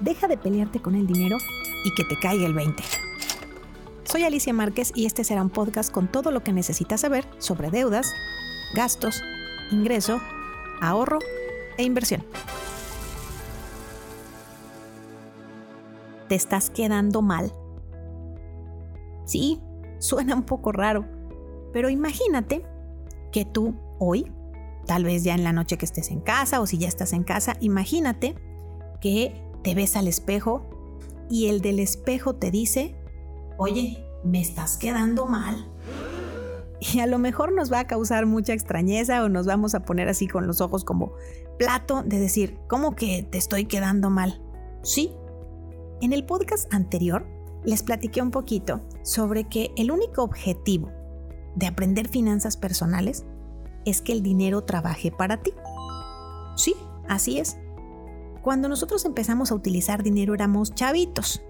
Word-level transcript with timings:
deja 0.00 0.28
de 0.28 0.36
pelearte 0.36 0.80
con 0.80 0.94
el 0.94 1.06
dinero 1.06 1.36
y 1.84 1.94
que 1.94 2.04
te 2.04 2.18
caiga 2.18 2.46
el 2.46 2.54
20. 2.54 2.82
Soy 4.04 4.22
Alicia 4.22 4.52
Márquez 4.52 4.92
y 4.94 5.06
este 5.06 5.24
será 5.24 5.42
un 5.42 5.50
podcast 5.50 5.92
con 5.92 6.08
todo 6.08 6.30
lo 6.30 6.42
que 6.42 6.52
necesitas 6.52 7.00
saber 7.00 7.24
sobre 7.38 7.70
deudas, 7.70 8.12
gastos, 8.74 9.22
ingreso, 9.70 10.20
ahorro 10.80 11.18
e 11.78 11.82
inversión. 11.82 12.24
¿Te 16.28 16.34
estás 16.34 16.70
quedando 16.70 17.22
mal? 17.22 17.52
Sí, 19.24 19.60
suena 19.98 20.34
un 20.34 20.44
poco 20.44 20.72
raro, 20.72 21.06
pero 21.72 21.88
imagínate 21.88 22.64
que 23.32 23.44
tú 23.44 23.74
hoy, 23.98 24.30
tal 24.86 25.04
vez 25.04 25.24
ya 25.24 25.34
en 25.34 25.44
la 25.44 25.52
noche 25.52 25.76
que 25.76 25.84
estés 25.84 26.10
en 26.10 26.20
casa 26.20 26.60
o 26.60 26.66
si 26.66 26.78
ya 26.78 26.88
estás 26.88 27.12
en 27.12 27.24
casa, 27.24 27.56
imagínate 27.60 28.36
que 29.00 29.44
te 29.64 29.74
ves 29.74 29.96
al 29.96 30.06
espejo 30.06 30.62
y 31.28 31.48
el 31.48 31.60
del 31.60 31.80
espejo 31.80 32.36
te 32.36 32.52
dice, 32.52 32.94
oye, 33.58 34.06
me 34.22 34.40
estás 34.40 34.76
quedando 34.76 35.26
mal. 35.26 35.68
Y 36.80 37.00
a 37.00 37.06
lo 37.06 37.18
mejor 37.18 37.52
nos 37.52 37.72
va 37.72 37.80
a 37.80 37.86
causar 37.86 38.26
mucha 38.26 38.52
extrañeza 38.52 39.24
o 39.24 39.28
nos 39.28 39.46
vamos 39.46 39.74
a 39.74 39.84
poner 39.84 40.08
así 40.08 40.28
con 40.28 40.46
los 40.46 40.60
ojos 40.60 40.84
como 40.84 41.14
plato 41.58 42.02
de 42.04 42.18
decir, 42.18 42.58
¿cómo 42.68 42.94
que 42.94 43.22
te 43.22 43.38
estoy 43.38 43.64
quedando 43.64 44.10
mal? 44.10 44.42
Sí. 44.82 45.12
En 46.02 46.12
el 46.12 46.26
podcast 46.26 46.72
anterior 46.72 47.26
les 47.64 47.82
platiqué 47.82 48.20
un 48.20 48.30
poquito 48.30 48.82
sobre 49.02 49.44
que 49.44 49.72
el 49.76 49.90
único 49.90 50.22
objetivo 50.22 50.92
de 51.56 51.66
aprender 51.66 52.08
finanzas 52.08 52.58
personales 52.58 53.24
es 53.86 54.02
que 54.02 54.12
el 54.12 54.22
dinero 54.22 54.64
trabaje 54.64 55.10
para 55.10 55.42
ti. 55.42 55.54
Sí, 56.56 56.74
así 57.08 57.38
es. 57.38 57.56
Cuando 58.44 58.68
nosotros 58.68 59.04
empezamos 59.04 59.50
a 59.50 59.54
utilizar 59.54 60.02
dinero 60.02 60.34
éramos 60.34 60.74
chavitos. 60.74 61.42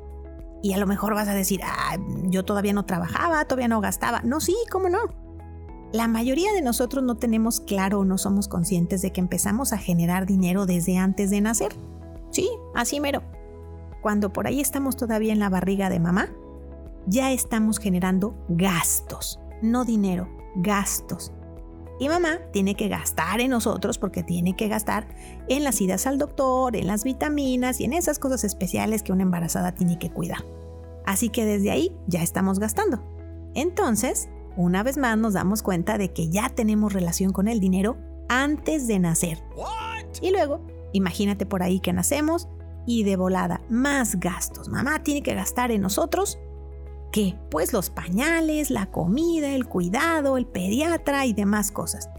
Y 0.62 0.72
a 0.72 0.78
lo 0.78 0.86
mejor 0.86 1.14
vas 1.14 1.28
a 1.28 1.34
decir, 1.34 1.60
ah, 1.62 1.98
yo 2.24 2.44
todavía 2.44 2.72
no 2.72 2.86
trabajaba, 2.86 3.44
todavía 3.44 3.68
no 3.68 3.82
gastaba. 3.82 4.22
No, 4.22 4.40
sí, 4.40 4.56
¿cómo 4.70 4.88
no? 4.88 5.00
La 5.92 6.08
mayoría 6.08 6.52
de 6.54 6.62
nosotros 6.62 7.04
no 7.04 7.16
tenemos 7.16 7.60
claro 7.60 8.00
o 8.00 8.04
no 8.04 8.16
somos 8.16 8.48
conscientes 8.48 9.02
de 9.02 9.12
que 9.12 9.20
empezamos 9.20 9.72
a 9.72 9.78
generar 9.78 10.24
dinero 10.24 10.64
desde 10.64 10.96
antes 10.96 11.28
de 11.30 11.42
nacer. 11.42 11.74
Sí, 12.30 12.48
así 12.74 12.98
mero. 12.98 13.22
Cuando 14.00 14.32
por 14.32 14.46
ahí 14.46 14.60
estamos 14.60 14.96
todavía 14.96 15.32
en 15.32 15.38
la 15.38 15.50
barriga 15.50 15.90
de 15.90 16.00
mamá, 16.00 16.30
ya 17.06 17.32
estamos 17.32 17.78
generando 17.78 18.34
gastos 18.48 19.38
no 19.64 19.84
dinero, 19.84 20.28
gastos. 20.56 21.32
Y 21.98 22.08
mamá 22.08 22.38
tiene 22.52 22.74
que 22.74 22.88
gastar 22.88 23.40
en 23.40 23.50
nosotros 23.50 23.98
porque 23.98 24.22
tiene 24.22 24.56
que 24.56 24.68
gastar 24.68 25.06
en 25.48 25.62
las 25.62 25.80
idas 25.80 26.06
al 26.06 26.18
doctor, 26.18 26.74
en 26.76 26.86
las 26.86 27.04
vitaminas 27.04 27.80
y 27.80 27.84
en 27.84 27.92
esas 27.92 28.18
cosas 28.18 28.44
especiales 28.44 29.02
que 29.02 29.12
una 29.12 29.22
embarazada 29.22 29.72
tiene 29.72 29.98
que 29.98 30.10
cuidar. 30.10 30.44
Así 31.06 31.28
que 31.28 31.44
desde 31.44 31.70
ahí 31.70 31.92
ya 32.06 32.22
estamos 32.22 32.58
gastando. 32.58 33.02
Entonces, 33.54 34.28
una 34.56 34.82
vez 34.82 34.96
más 34.96 35.16
nos 35.18 35.34
damos 35.34 35.62
cuenta 35.62 35.98
de 35.98 36.12
que 36.12 36.28
ya 36.28 36.48
tenemos 36.48 36.92
relación 36.92 37.32
con 37.32 37.46
el 37.46 37.60
dinero 37.60 37.96
antes 38.28 38.86
de 38.86 38.98
nacer. 38.98 39.42
Y 40.20 40.30
luego, 40.30 40.60
imagínate 40.92 41.46
por 41.46 41.62
ahí 41.62 41.80
que 41.80 41.92
nacemos 41.92 42.48
y 42.86 43.04
de 43.04 43.16
volada, 43.16 43.62
más 43.68 44.18
gastos. 44.20 44.68
Mamá 44.68 45.02
tiene 45.02 45.22
que 45.22 45.34
gastar 45.34 45.70
en 45.70 45.80
nosotros 45.80 46.38
qué? 47.14 47.38
Pues 47.48 47.72
los 47.72 47.90
pañales, 47.90 48.70
la 48.70 48.86
comida, 48.86 49.54
el 49.54 49.68
cuidado, 49.68 50.36
el 50.36 50.46
pediatra 50.46 51.24
y 51.26 51.32
demás 51.32 51.70
cosas. 51.70 52.10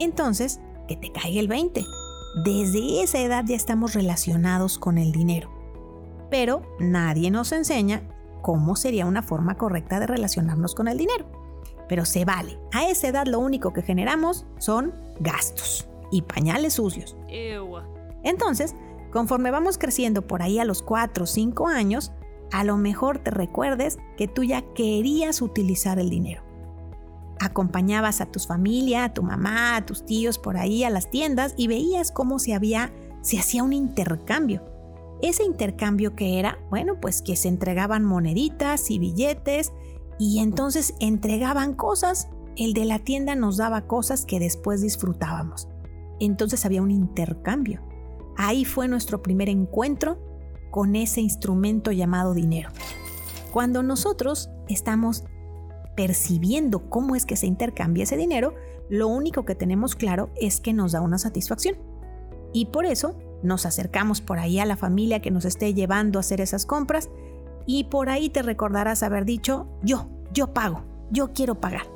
Entonces, 0.00 0.60
que 0.88 0.96
te 0.96 1.12
caiga 1.12 1.38
el 1.38 1.46
20. 1.46 1.84
Desde 2.44 3.04
esa 3.04 3.20
edad 3.20 3.44
ya 3.46 3.54
estamos 3.54 3.94
relacionados 3.94 4.78
con 4.78 4.98
el 4.98 5.12
dinero. 5.12 5.48
Pero 6.28 6.62
nadie 6.80 7.30
nos 7.30 7.52
enseña 7.52 8.02
cómo 8.42 8.74
sería 8.74 9.06
una 9.06 9.22
forma 9.22 9.56
correcta 9.56 10.00
de 10.00 10.08
relacionarnos 10.08 10.74
con 10.74 10.88
el 10.88 10.98
dinero. 10.98 11.24
Pero 11.88 12.04
se 12.04 12.24
vale. 12.24 12.58
A 12.72 12.88
esa 12.88 13.06
edad 13.06 13.26
lo 13.26 13.38
único 13.38 13.72
que 13.72 13.82
generamos 13.82 14.44
son 14.58 14.92
gastos 15.20 15.88
y 16.10 16.22
pañales 16.22 16.74
sucios. 16.74 17.16
Entonces, 18.24 18.74
conforme 19.12 19.52
vamos 19.52 19.78
creciendo 19.78 20.22
por 20.26 20.42
ahí 20.42 20.58
a 20.58 20.64
los 20.64 20.82
4 20.82 21.22
o 21.22 21.26
5 21.28 21.68
años, 21.68 22.10
a 22.52 22.64
lo 22.64 22.76
mejor 22.76 23.18
te 23.18 23.30
recuerdes 23.30 23.98
que 24.16 24.28
tú 24.28 24.44
ya 24.44 24.62
querías 24.74 25.42
utilizar 25.42 25.98
el 25.98 26.10
dinero. 26.10 26.42
Acompañabas 27.40 28.20
a 28.20 28.26
tu 28.26 28.40
familia, 28.40 29.04
a 29.04 29.12
tu 29.12 29.22
mamá, 29.22 29.76
a 29.76 29.84
tus 29.84 30.06
tíos 30.06 30.38
por 30.38 30.56
ahí 30.56 30.84
a 30.84 30.90
las 30.90 31.10
tiendas 31.10 31.54
y 31.56 31.66
veías 31.66 32.10
cómo 32.10 32.38
se 32.38 32.54
había 32.54 32.92
se 33.26 33.40
hacía 33.40 33.64
un 33.64 33.72
intercambio. 33.72 34.62
Ese 35.20 35.42
intercambio 35.42 36.14
que 36.14 36.38
era, 36.38 36.58
bueno, 36.70 37.00
pues 37.00 37.22
que 37.22 37.34
se 37.34 37.48
entregaban 37.48 38.04
moneditas 38.04 38.88
y 38.90 39.00
billetes 39.00 39.72
y 40.18 40.38
entonces 40.38 40.94
entregaban 41.00 41.74
cosas, 41.74 42.28
el 42.56 42.72
de 42.72 42.84
la 42.84 43.00
tienda 43.00 43.34
nos 43.34 43.56
daba 43.56 43.88
cosas 43.88 44.24
que 44.24 44.38
después 44.38 44.80
disfrutábamos. 44.80 45.68
Entonces 46.20 46.64
había 46.64 46.82
un 46.82 46.92
intercambio. 46.92 47.82
Ahí 48.36 48.64
fue 48.64 48.86
nuestro 48.86 49.22
primer 49.22 49.48
encuentro 49.48 50.18
con 50.76 50.94
ese 50.94 51.22
instrumento 51.22 51.90
llamado 51.90 52.34
dinero. 52.34 52.68
Cuando 53.50 53.82
nosotros 53.82 54.50
estamos 54.68 55.24
percibiendo 55.96 56.90
cómo 56.90 57.16
es 57.16 57.24
que 57.24 57.36
se 57.36 57.46
intercambia 57.46 58.04
ese 58.04 58.18
dinero, 58.18 58.52
lo 58.90 59.08
único 59.08 59.46
que 59.46 59.54
tenemos 59.54 59.94
claro 59.94 60.28
es 60.36 60.60
que 60.60 60.74
nos 60.74 60.92
da 60.92 61.00
una 61.00 61.16
satisfacción. 61.16 61.78
Y 62.52 62.66
por 62.66 62.84
eso 62.84 63.18
nos 63.42 63.64
acercamos 63.64 64.20
por 64.20 64.38
ahí 64.38 64.58
a 64.58 64.66
la 64.66 64.76
familia 64.76 65.22
que 65.22 65.30
nos 65.30 65.46
esté 65.46 65.72
llevando 65.72 66.18
a 66.18 66.20
hacer 66.20 66.42
esas 66.42 66.66
compras 66.66 67.08
y 67.64 67.84
por 67.84 68.10
ahí 68.10 68.28
te 68.28 68.42
recordarás 68.42 69.02
haber 69.02 69.24
dicho, 69.24 69.66
yo, 69.82 70.10
yo 70.34 70.52
pago, 70.52 70.82
yo 71.10 71.32
quiero 71.32 71.58
pagar. 71.58 71.86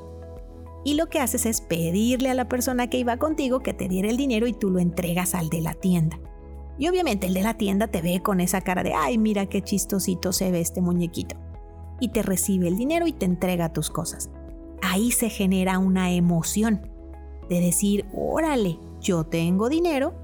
Y 0.83 0.95
lo 0.95 1.07
que 1.07 1.19
haces 1.19 1.45
es 1.45 1.61
pedirle 1.61 2.31
a 2.31 2.33
la 2.33 2.49
persona 2.49 2.89
que 2.89 2.97
iba 2.97 3.17
contigo 3.17 3.59
que 3.59 3.75
te 3.75 3.87
diera 3.87 4.09
el 4.09 4.17
dinero 4.17 4.47
y 4.47 4.53
tú 4.53 4.71
lo 4.71 4.79
entregas 4.79 5.35
al 5.35 5.49
de 5.49 5.61
la 5.61 5.75
tienda. 5.75 6.19
Y 6.81 6.87
obviamente 6.87 7.27
el 7.27 7.35
de 7.35 7.43
la 7.43 7.53
tienda 7.53 7.89
te 7.89 8.01
ve 8.01 8.23
con 8.23 8.39
esa 8.39 8.61
cara 8.61 8.81
de, 8.81 8.95
ay, 8.95 9.19
mira 9.19 9.45
qué 9.45 9.61
chistosito 9.61 10.33
se 10.33 10.49
ve 10.49 10.61
este 10.61 10.81
muñequito. 10.81 11.35
Y 11.99 12.09
te 12.09 12.23
recibe 12.23 12.67
el 12.67 12.75
dinero 12.75 13.05
y 13.05 13.13
te 13.13 13.27
entrega 13.27 13.71
tus 13.71 13.91
cosas. 13.91 14.31
Ahí 14.81 15.11
se 15.11 15.29
genera 15.29 15.77
una 15.77 16.11
emoción 16.11 16.89
de 17.49 17.61
decir, 17.61 18.07
órale, 18.15 18.79
yo 18.99 19.25
tengo 19.25 19.69
dinero, 19.69 20.15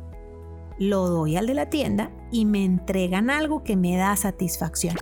lo 0.79 1.07
doy 1.07 1.35
al 1.35 1.45
de 1.45 1.53
la 1.53 1.69
tienda 1.69 2.09
y 2.31 2.45
me 2.45 2.65
entregan 2.65 3.29
algo 3.29 3.61
que 3.61 3.75
me 3.75 3.95
da 3.95 4.15
satisfacción. 4.15 4.95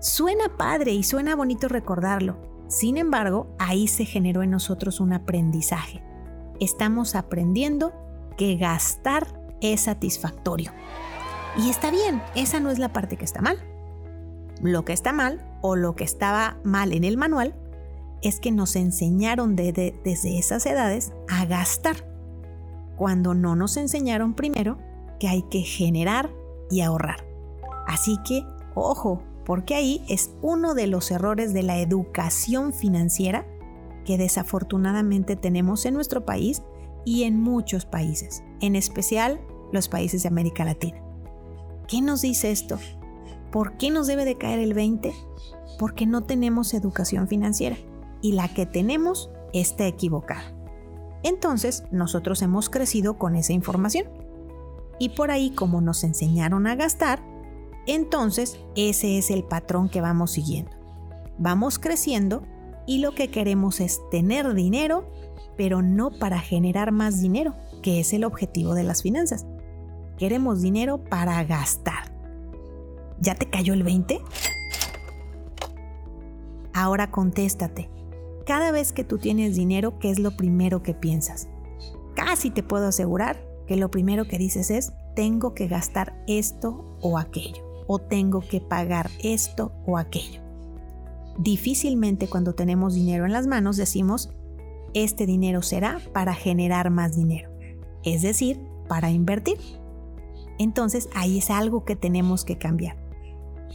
Suena 0.00 0.56
padre 0.56 0.92
y 0.92 1.02
suena 1.02 1.36
bonito 1.36 1.68
recordarlo. 1.68 2.38
Sin 2.68 2.96
embargo, 2.96 3.54
ahí 3.58 3.86
se 3.86 4.06
generó 4.06 4.42
en 4.42 4.52
nosotros 4.52 4.98
un 5.00 5.12
aprendizaje. 5.12 6.02
Estamos 6.58 7.16
aprendiendo 7.16 7.92
que 8.38 8.56
gastar 8.56 9.43
es 9.72 9.82
satisfactorio. 9.82 10.72
Y 11.56 11.70
está 11.70 11.90
bien, 11.90 12.22
esa 12.34 12.60
no 12.60 12.70
es 12.70 12.78
la 12.78 12.92
parte 12.92 13.16
que 13.16 13.24
está 13.24 13.40
mal. 13.40 13.58
Lo 14.60 14.84
que 14.84 14.92
está 14.92 15.12
mal 15.12 15.44
o 15.62 15.76
lo 15.76 15.94
que 15.94 16.04
estaba 16.04 16.58
mal 16.64 16.92
en 16.92 17.04
el 17.04 17.16
manual 17.16 17.54
es 18.22 18.40
que 18.40 18.50
nos 18.50 18.76
enseñaron 18.76 19.56
desde 19.56 19.94
esas 20.04 20.66
edades 20.66 21.12
a 21.28 21.44
gastar, 21.44 21.96
cuando 22.96 23.34
no 23.34 23.56
nos 23.56 23.76
enseñaron 23.76 24.34
primero 24.34 24.78
que 25.20 25.28
hay 25.28 25.42
que 25.42 25.60
generar 25.60 26.30
y 26.70 26.80
ahorrar. 26.80 27.26
Así 27.86 28.16
que, 28.26 28.42
ojo, 28.74 29.22
porque 29.44 29.74
ahí 29.74 30.04
es 30.08 30.30
uno 30.40 30.74
de 30.74 30.86
los 30.86 31.10
errores 31.10 31.52
de 31.52 31.62
la 31.62 31.78
educación 31.78 32.72
financiera 32.72 33.46
que 34.04 34.16
desafortunadamente 34.16 35.36
tenemos 35.36 35.84
en 35.86 35.94
nuestro 35.94 36.24
país 36.24 36.62
y 37.04 37.24
en 37.24 37.40
muchos 37.40 37.84
países, 37.84 38.42
en 38.60 38.76
especial 38.76 39.40
los 39.74 39.88
países 39.88 40.22
de 40.22 40.28
América 40.28 40.64
Latina. 40.64 40.98
¿Qué 41.86 42.00
nos 42.00 42.22
dice 42.22 42.50
esto? 42.50 42.78
¿Por 43.52 43.76
qué 43.76 43.90
nos 43.90 44.06
debe 44.06 44.24
de 44.24 44.38
caer 44.38 44.58
el 44.58 44.72
20? 44.72 45.12
Porque 45.78 46.06
no 46.06 46.22
tenemos 46.22 46.72
educación 46.72 47.28
financiera 47.28 47.76
y 48.22 48.32
la 48.32 48.48
que 48.48 48.64
tenemos 48.64 49.30
está 49.52 49.86
equivocada. 49.86 50.54
Entonces, 51.22 51.84
nosotros 51.90 52.40
hemos 52.42 52.70
crecido 52.70 53.18
con 53.18 53.36
esa 53.36 53.52
información. 53.52 54.06
Y 54.98 55.10
por 55.10 55.30
ahí, 55.30 55.50
como 55.50 55.80
nos 55.80 56.04
enseñaron 56.04 56.66
a 56.66 56.76
gastar, 56.76 57.22
entonces 57.86 58.58
ese 58.76 59.18
es 59.18 59.30
el 59.30 59.44
patrón 59.44 59.88
que 59.88 60.00
vamos 60.00 60.32
siguiendo. 60.32 60.70
Vamos 61.38 61.78
creciendo 61.78 62.44
y 62.86 62.98
lo 62.98 63.14
que 63.14 63.30
queremos 63.30 63.80
es 63.80 64.00
tener 64.10 64.54
dinero, 64.54 65.10
pero 65.56 65.82
no 65.82 66.10
para 66.10 66.38
generar 66.38 66.92
más 66.92 67.20
dinero, 67.20 67.54
que 67.82 68.00
es 68.00 68.12
el 68.12 68.24
objetivo 68.24 68.74
de 68.74 68.84
las 68.84 69.02
finanzas, 69.02 69.46
Queremos 70.18 70.62
dinero 70.62 70.98
para 71.04 71.42
gastar. 71.44 72.12
¿Ya 73.20 73.34
te 73.34 73.48
cayó 73.48 73.74
el 73.74 73.82
20? 73.82 74.20
Ahora 76.72 77.10
contéstate. 77.10 77.90
Cada 78.46 78.70
vez 78.72 78.92
que 78.92 79.04
tú 79.04 79.18
tienes 79.18 79.56
dinero, 79.56 79.98
¿qué 79.98 80.10
es 80.10 80.18
lo 80.18 80.36
primero 80.36 80.82
que 80.82 80.94
piensas? 80.94 81.48
Casi 82.14 82.50
te 82.50 82.62
puedo 82.62 82.88
asegurar 82.88 83.42
que 83.66 83.76
lo 83.76 83.90
primero 83.90 84.26
que 84.26 84.38
dices 84.38 84.70
es, 84.70 84.92
tengo 85.16 85.54
que 85.54 85.68
gastar 85.68 86.22
esto 86.26 86.98
o 87.00 87.18
aquello, 87.18 87.64
o 87.86 87.98
tengo 87.98 88.40
que 88.40 88.60
pagar 88.60 89.10
esto 89.22 89.72
o 89.86 89.96
aquello. 89.96 90.42
Difícilmente 91.38 92.28
cuando 92.28 92.54
tenemos 92.54 92.94
dinero 92.94 93.24
en 93.24 93.32
las 93.32 93.46
manos 93.46 93.76
decimos, 93.76 94.30
este 94.92 95.26
dinero 95.26 95.62
será 95.62 96.00
para 96.12 96.34
generar 96.34 96.90
más 96.90 97.16
dinero, 97.16 97.50
es 98.04 98.22
decir, 98.22 98.60
para 98.88 99.10
invertir. 99.10 99.58
Entonces 100.58 101.08
ahí 101.14 101.38
es 101.38 101.50
algo 101.50 101.84
que 101.84 101.96
tenemos 101.96 102.44
que 102.44 102.58
cambiar. 102.58 102.96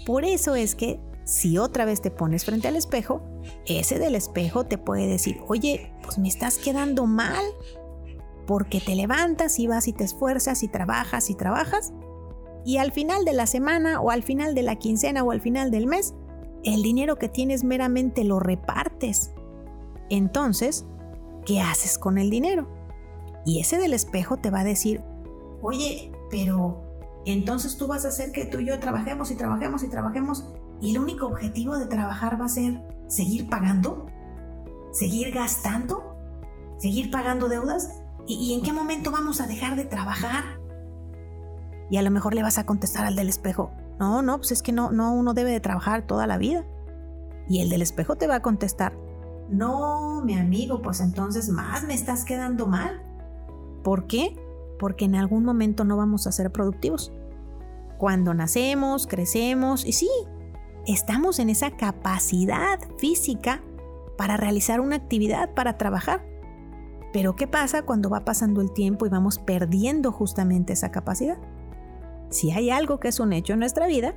Por 0.06 0.24
eso 0.24 0.56
es 0.56 0.76
que 0.76 1.00
si 1.26 1.58
otra 1.58 1.86
vez 1.86 2.02
te 2.02 2.12
pones 2.12 2.46
frente 2.46 2.68
al 2.68 2.76
espejo, 2.76 3.22
ese 3.66 4.00
del 4.00 4.16
espejo 4.16 4.66
te 4.66 4.78
puede 4.78 5.08
decir, 5.08 5.38
oye, 5.48 5.94
pues 6.02 6.18
me 6.18 6.28
estás 6.28 6.58
quedando 6.58 7.06
mal, 7.06 7.44
porque 8.48 8.82
te 8.82 8.96
levantas 8.96 9.60
y 9.60 9.68
vas 9.68 9.88
y 9.88 9.94
te 9.94 10.04
esfuerzas 10.04 10.64
y 10.64 10.68
trabajas 10.68 11.30
y 11.30 11.36
trabajas, 11.36 11.94
y 12.66 12.78
al 12.78 12.92
final 12.92 13.26
de 13.26 13.34
la 13.34 13.46
semana 13.46 14.02
o 14.02 14.10
al 14.10 14.24
final 14.24 14.56
de 14.56 14.64
la 14.64 14.78
quincena 14.78 15.24
o 15.24 15.32
al 15.32 15.42
final 15.42 15.70
del 15.70 15.86
mes, 15.86 16.16
el 16.64 16.82
dinero 16.82 17.18
que 17.18 17.30
tienes 17.30 17.64
meramente 17.64 18.24
lo 18.24 18.40
repartes. 18.40 19.32
Entonces, 20.10 20.86
¿qué 21.46 21.62
haces 21.62 21.98
con 21.98 22.18
el 22.18 22.30
dinero? 22.30 22.68
Y 23.46 23.60
ese 23.60 23.78
del 23.78 23.94
espejo 23.94 24.38
te 24.38 24.50
va 24.50 24.62
a 24.62 24.66
decir, 24.66 25.02
oye, 25.62 26.12
pero 26.30 26.84
entonces 27.26 27.78
tú 27.78 27.88
vas 27.88 28.06
a 28.06 28.10
hacer 28.10 28.32
que 28.32 28.46
tú 28.46 28.60
y 28.60 28.68
yo 28.68 28.80
trabajemos 28.80 29.32
y 29.32 29.36
trabajemos 29.36 29.84
y 29.84 29.90
trabajemos 29.90 30.46
y 30.82 30.92
el 30.92 31.02
único 31.02 31.28
objetivo 31.28 31.78
de 31.78 31.86
trabajar 31.88 32.40
va 32.40 32.46
a 32.46 32.50
ser 32.50 32.82
seguir 33.08 33.50
pagando, 33.50 34.06
seguir 34.92 35.34
gastando, 35.34 36.16
seguir 36.78 37.12
pagando 37.12 37.50
deudas. 37.50 38.02
¿Y, 38.28 38.54
en 38.54 38.62
qué 38.62 38.72
momento 38.72 39.12
vamos 39.12 39.42
a 39.42 39.48
dejar 39.48 39.76
de 39.76 39.86
trabajar? 39.86 40.44
Y 41.90 41.98
a 41.98 42.02
lo 42.04 42.12
mejor 42.12 42.36
le 42.36 42.44
vas 42.44 42.60
a 42.60 42.66
contestar 42.66 43.06
al 43.06 43.16
del 43.16 43.28
espejo, 43.28 43.72
no, 44.00 44.22
no, 44.22 44.38
pues 44.38 44.52
es 44.52 44.62
que 44.62 44.72
no, 44.72 44.92
no, 44.92 45.14
uno 45.14 45.34
debe 45.34 45.52
de 45.52 45.60
trabajar 45.60 46.06
toda 46.06 46.28
la 46.28 46.38
vida. 46.38 46.64
Y 47.48 47.62
el 47.62 47.70
del 47.70 47.82
espejo 47.82 48.16
te 48.16 48.28
va 48.28 48.36
a 48.36 48.42
contestar, 48.44 48.94
no, 49.50 50.22
mi 50.24 50.38
amigo, 50.38 50.82
pues 50.82 51.02
entonces 51.02 51.50
más 51.50 51.84
me 51.84 51.96
estás 51.96 52.24
quedando 52.24 52.68
mal. 52.68 53.02
¿Por 53.84 54.06
qué? 54.06 54.36
Porque 54.80 55.06
en 55.06 55.16
algún 55.16 55.44
momento 55.46 55.84
no 55.84 55.98
vamos 55.98 56.26
a 56.26 56.32
ser 56.32 56.52
productivos. 56.52 57.14
Cuando 57.98 58.34
nacemos, 58.34 59.06
crecemos 59.06 59.86
y 59.86 59.92
sí, 59.92 60.10
estamos 60.88 61.38
en 61.40 61.50
esa 61.50 61.72
capacidad 61.72 62.80
física 62.98 63.62
para 64.18 64.38
realizar 64.38 64.80
una 64.80 64.96
actividad, 64.96 65.54
para 65.54 65.78
trabajar. 65.78 66.26
Pero 67.12 67.36
¿qué 67.36 67.48
pasa 67.48 67.82
cuando 67.82 68.10
va 68.10 68.26
pasando 68.26 68.62
el 68.62 68.72
tiempo 68.72 69.06
y 69.06 69.10
vamos 69.10 69.40
perdiendo 69.40 70.12
justamente 70.12 70.74
esa 70.74 70.92
capacidad? 70.92 71.38
Si 72.30 72.52
hay 72.52 72.70
algo 72.70 73.00
que 73.00 73.08
es 73.08 73.20
un 73.20 73.34
hecho 73.34 73.54
en 73.54 73.60
nuestra 73.60 73.88
vida, 73.88 74.16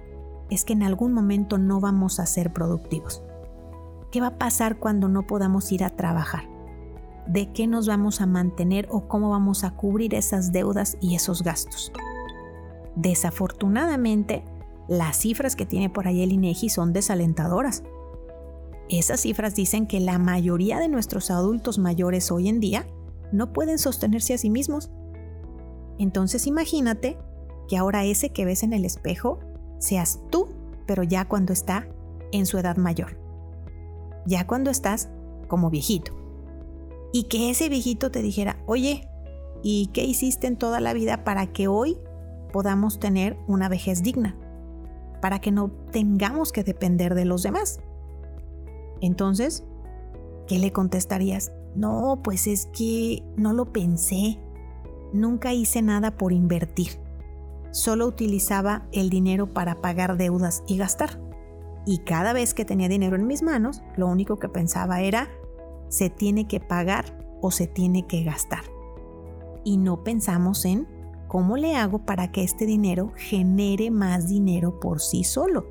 es 0.50 0.64
que 0.64 0.74
en 0.74 0.82
algún 0.82 1.12
momento 1.12 1.58
no 1.58 1.80
vamos 1.80 2.20
a 2.20 2.26
ser 2.26 2.52
productivos. 2.52 3.22
¿Qué 4.10 4.20
va 4.20 4.28
a 4.28 4.38
pasar 4.38 4.78
cuando 4.78 5.08
no 5.08 5.26
podamos 5.26 5.72
ir 5.72 5.82
a 5.82 5.90
trabajar? 5.90 6.51
¿De 7.26 7.52
qué 7.52 7.66
nos 7.66 7.86
vamos 7.86 8.20
a 8.20 8.26
mantener 8.26 8.88
o 8.90 9.06
cómo 9.06 9.30
vamos 9.30 9.64
a 9.64 9.70
cubrir 9.72 10.14
esas 10.14 10.52
deudas 10.52 10.96
y 11.00 11.14
esos 11.14 11.42
gastos? 11.42 11.92
Desafortunadamente, 12.96 14.44
las 14.88 15.16
cifras 15.16 15.56
que 15.56 15.64
tiene 15.64 15.88
por 15.88 16.08
ahí 16.08 16.22
el 16.22 16.32
INEGI 16.32 16.68
son 16.68 16.92
desalentadoras. 16.92 17.84
Esas 18.88 19.20
cifras 19.20 19.54
dicen 19.54 19.86
que 19.86 20.00
la 20.00 20.18
mayoría 20.18 20.78
de 20.78 20.88
nuestros 20.88 21.30
adultos 21.30 21.78
mayores 21.78 22.30
hoy 22.30 22.48
en 22.48 22.60
día 22.60 22.86
no 23.30 23.52
pueden 23.52 23.78
sostenerse 23.78 24.34
a 24.34 24.38
sí 24.38 24.50
mismos. 24.50 24.90
Entonces 25.98 26.46
imagínate 26.46 27.16
que 27.68 27.76
ahora 27.76 28.04
ese 28.04 28.30
que 28.30 28.44
ves 28.44 28.62
en 28.64 28.72
el 28.72 28.84
espejo 28.84 29.38
seas 29.78 30.20
tú, 30.30 30.48
pero 30.86 31.04
ya 31.04 31.26
cuando 31.26 31.52
está 31.52 31.88
en 32.32 32.46
su 32.46 32.58
edad 32.58 32.76
mayor. 32.76 33.18
Ya 34.26 34.46
cuando 34.46 34.70
estás 34.70 35.08
como 35.48 35.70
viejito. 35.70 36.21
Y 37.12 37.24
que 37.24 37.50
ese 37.50 37.68
viejito 37.68 38.10
te 38.10 38.22
dijera, 38.22 38.62
oye, 38.66 39.08
¿y 39.62 39.88
qué 39.88 40.04
hiciste 40.04 40.46
en 40.46 40.56
toda 40.56 40.80
la 40.80 40.94
vida 40.94 41.24
para 41.24 41.46
que 41.46 41.68
hoy 41.68 41.98
podamos 42.52 42.98
tener 42.98 43.38
una 43.46 43.68
vejez 43.68 44.02
digna? 44.02 44.36
Para 45.20 45.40
que 45.40 45.52
no 45.52 45.70
tengamos 45.90 46.52
que 46.52 46.64
depender 46.64 47.14
de 47.14 47.24
los 47.24 47.42
demás. 47.42 47.80
Entonces, 49.00 49.64
¿qué 50.46 50.58
le 50.58 50.72
contestarías? 50.72 51.52
No, 51.74 52.20
pues 52.24 52.46
es 52.46 52.66
que 52.66 53.22
no 53.36 53.52
lo 53.52 53.72
pensé. 53.72 54.38
Nunca 55.12 55.52
hice 55.52 55.82
nada 55.82 56.16
por 56.16 56.32
invertir 56.32 57.02
solo 57.72 58.06
utilizaba 58.06 58.86
el 58.92 59.10
dinero 59.10 59.52
para 59.52 59.80
pagar 59.80 60.16
deudas 60.16 60.62
y 60.68 60.76
gastar. 60.76 61.18
Y 61.84 61.98
cada 61.98 62.32
vez 62.32 62.54
que 62.54 62.64
tenía 62.64 62.88
dinero 62.88 63.16
en 63.16 63.26
mis 63.26 63.42
manos, 63.42 63.82
lo 63.96 64.06
único 64.06 64.38
que 64.38 64.48
pensaba 64.48 65.00
era, 65.00 65.28
se 65.92 66.08
tiene 66.08 66.48
que 66.48 66.58
pagar 66.58 67.22
o 67.42 67.50
se 67.50 67.66
tiene 67.66 68.06
que 68.06 68.24
gastar. 68.24 68.64
Y 69.62 69.76
no 69.76 70.02
pensamos 70.02 70.64
en 70.64 70.88
cómo 71.28 71.58
le 71.58 71.76
hago 71.76 72.06
para 72.06 72.32
que 72.32 72.42
este 72.42 72.64
dinero 72.64 73.12
genere 73.14 73.90
más 73.90 74.26
dinero 74.26 74.80
por 74.80 75.02
sí 75.02 75.22
solo. 75.22 75.66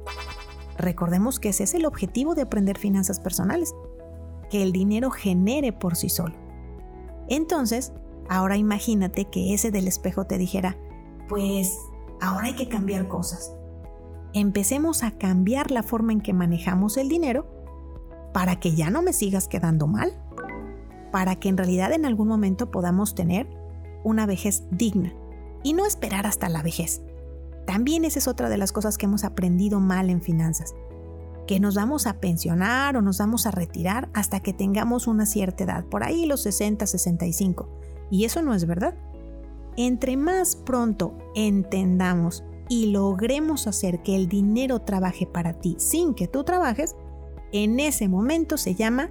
Recordemos 0.77 1.39
que 1.39 1.49
ese 1.49 1.63
es 1.63 1.73
el 1.73 1.87
objetivo 1.87 2.35
de 2.35 2.43
aprender 2.43 2.77
finanzas 2.77 3.19
personales, 3.19 3.73
que 4.51 4.61
el 4.61 4.71
dinero 4.71 5.09
genere 5.09 5.73
por 5.73 5.95
sí 5.95 6.07
solo. 6.09 6.35
Entonces, 7.27 7.91
ahora 8.29 8.57
imagínate 8.57 9.25
que 9.25 9.55
ese 9.55 9.71
del 9.71 9.87
espejo 9.87 10.25
te 10.25 10.37
dijera, 10.37 10.77
pues 11.29 11.79
ahora 12.21 12.45
hay 12.45 12.55
que 12.55 12.69
cambiar 12.69 13.07
cosas. 13.07 13.55
Empecemos 14.33 15.01
a 15.01 15.17
cambiar 15.17 15.71
la 15.71 15.81
forma 15.81 16.11
en 16.11 16.21
que 16.21 16.31
manejamos 16.31 16.97
el 16.97 17.09
dinero 17.09 17.60
para 18.33 18.59
que 18.59 18.75
ya 18.75 18.89
no 18.89 19.01
me 19.01 19.13
sigas 19.13 19.47
quedando 19.47 19.87
mal, 19.87 20.13
para 21.11 21.35
que 21.35 21.49
en 21.49 21.57
realidad 21.57 21.93
en 21.93 22.05
algún 22.05 22.27
momento 22.27 22.71
podamos 22.71 23.15
tener 23.15 23.47
una 24.03 24.25
vejez 24.25 24.63
digna 24.71 25.13
y 25.63 25.73
no 25.73 25.85
esperar 25.85 26.25
hasta 26.25 26.49
la 26.49 26.63
vejez. 26.63 27.01
También 27.65 28.05
esa 28.05 28.19
es 28.19 28.27
otra 28.27 28.49
de 28.49 28.57
las 28.57 28.71
cosas 28.71 28.97
que 28.97 29.05
hemos 29.05 29.23
aprendido 29.23 29.79
mal 29.79 30.09
en 30.09 30.21
finanzas, 30.21 30.73
que 31.47 31.59
nos 31.59 31.75
vamos 31.75 32.07
a 32.07 32.19
pensionar 32.19 32.97
o 32.97 33.01
nos 33.01 33.17
vamos 33.19 33.45
a 33.45 33.51
retirar 33.51 34.09
hasta 34.13 34.39
que 34.39 34.53
tengamos 34.53 35.07
una 35.07 35.25
cierta 35.25 35.63
edad, 35.63 35.85
por 35.85 36.03
ahí 36.03 36.25
los 36.25 36.41
60, 36.41 36.85
65. 36.87 37.69
Y 38.09 38.25
eso 38.25 38.41
no 38.41 38.53
es 38.53 38.65
verdad. 38.65 38.95
Entre 39.77 40.17
más 40.17 40.55
pronto 40.55 41.17
entendamos 41.35 42.43
y 42.67 42.87
logremos 42.87 43.67
hacer 43.67 44.01
que 44.01 44.15
el 44.15 44.27
dinero 44.27 44.79
trabaje 44.79 45.25
para 45.25 45.59
ti 45.59 45.75
sin 45.77 46.13
que 46.13 46.27
tú 46.27 46.43
trabajes, 46.43 46.95
en 47.51 47.79
ese 47.79 48.07
momento 48.07 48.57
se 48.57 48.75
llama 48.75 49.09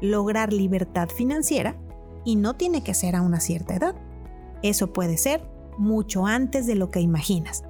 lograr 0.00 0.52
libertad 0.52 1.08
financiera 1.08 1.76
y 2.24 2.36
no 2.36 2.54
tiene 2.54 2.82
que 2.82 2.94
ser 2.94 3.16
a 3.16 3.22
una 3.22 3.40
cierta 3.40 3.74
edad. 3.74 3.94
Eso 4.62 4.92
puede 4.92 5.16
ser 5.16 5.48
mucho 5.78 6.26
antes 6.26 6.66
de 6.66 6.74
lo 6.74 6.90
que 6.90 7.00
imaginas. 7.00 7.64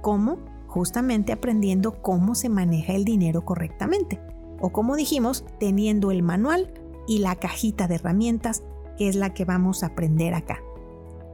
¿Cómo? 0.00 0.38
Justamente 0.66 1.32
aprendiendo 1.32 2.02
cómo 2.02 2.34
se 2.34 2.48
maneja 2.48 2.94
el 2.94 3.04
dinero 3.04 3.44
correctamente. 3.44 4.20
O 4.60 4.70
como 4.70 4.96
dijimos, 4.96 5.44
teniendo 5.58 6.10
el 6.10 6.22
manual 6.22 6.72
y 7.06 7.18
la 7.18 7.36
cajita 7.36 7.88
de 7.88 7.96
herramientas, 7.96 8.62
que 8.96 9.08
es 9.08 9.16
la 9.16 9.34
que 9.34 9.44
vamos 9.44 9.82
a 9.82 9.88
aprender 9.88 10.34
acá. 10.34 10.60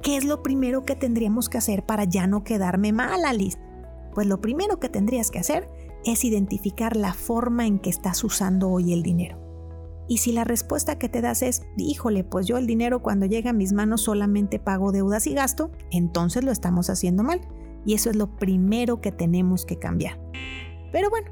¿Qué 0.02 0.16
es 0.16 0.24
lo 0.24 0.42
primero 0.42 0.84
que 0.84 0.96
tendríamos 0.96 1.48
que 1.48 1.58
hacer 1.58 1.84
para 1.84 2.04
ya 2.04 2.26
no 2.26 2.44
quedarme 2.44 2.92
mal, 2.92 3.24
Alice? 3.24 3.58
Pues 4.14 4.26
lo 4.26 4.40
primero 4.40 4.78
que 4.78 4.88
tendrías 4.88 5.30
que 5.30 5.40
hacer 5.40 5.68
es 6.04 6.24
identificar 6.24 6.96
la 6.96 7.14
forma 7.14 7.66
en 7.66 7.78
que 7.78 7.90
estás 7.90 8.24
usando 8.24 8.70
hoy 8.70 8.92
el 8.92 9.02
dinero. 9.02 9.38
Y 10.08 10.18
si 10.18 10.32
la 10.32 10.44
respuesta 10.44 10.98
que 10.98 11.08
te 11.08 11.20
das 11.20 11.42
es, 11.42 11.62
híjole, 11.76 12.24
pues 12.24 12.46
yo 12.46 12.56
el 12.56 12.66
dinero 12.66 13.02
cuando 13.02 13.26
llega 13.26 13.50
a 13.50 13.54
mis 13.54 13.72
manos 13.72 14.00
solamente 14.00 14.58
pago 14.58 14.90
deudas 14.90 15.26
y 15.26 15.34
gasto, 15.34 15.70
entonces 15.90 16.44
lo 16.44 16.50
estamos 16.50 16.88
haciendo 16.88 17.22
mal. 17.22 17.42
Y 17.84 17.94
eso 17.94 18.08
es 18.08 18.16
lo 18.16 18.36
primero 18.36 19.00
que 19.00 19.12
tenemos 19.12 19.66
que 19.66 19.78
cambiar. 19.78 20.18
Pero 20.92 21.10
bueno, 21.10 21.30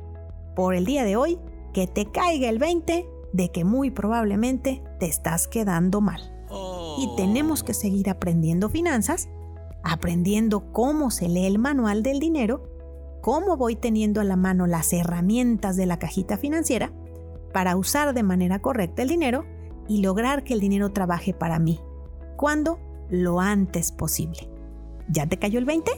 por 0.54 0.74
el 0.74 0.84
día 0.84 1.04
de 1.04 1.16
hoy, 1.16 1.38
que 1.72 1.86
te 1.86 2.10
caiga 2.10 2.48
el 2.50 2.58
20 2.58 3.06
de 3.32 3.50
que 3.50 3.64
muy 3.64 3.90
probablemente 3.90 4.82
te 5.00 5.06
estás 5.06 5.48
quedando 5.48 6.00
mal 6.00 6.32
y 6.98 7.14
tenemos 7.16 7.62
que 7.62 7.74
seguir 7.74 8.08
aprendiendo 8.08 8.68
finanzas, 8.68 9.28
aprendiendo 9.82 10.72
cómo 10.72 11.10
se 11.10 11.28
lee 11.28 11.46
el 11.46 11.58
manual 11.58 12.02
del 12.02 12.18
dinero, 12.18 12.62
cómo 13.26 13.56
voy 13.56 13.74
teniendo 13.74 14.20
a 14.20 14.24
la 14.24 14.36
mano 14.36 14.68
las 14.68 14.92
herramientas 14.92 15.74
de 15.74 15.84
la 15.84 15.98
cajita 15.98 16.36
financiera 16.36 16.92
para 17.52 17.74
usar 17.74 18.14
de 18.14 18.22
manera 18.22 18.60
correcta 18.60 19.02
el 19.02 19.08
dinero 19.08 19.44
y 19.88 20.00
lograr 20.00 20.44
que 20.44 20.54
el 20.54 20.60
dinero 20.60 20.92
trabaje 20.92 21.34
para 21.34 21.58
mí. 21.58 21.80
¿Cuándo? 22.36 22.78
Lo 23.10 23.40
antes 23.40 23.90
posible. 23.90 24.48
¿Ya 25.08 25.26
te 25.26 25.40
cayó 25.40 25.58
el 25.58 25.64
20? 25.64 25.90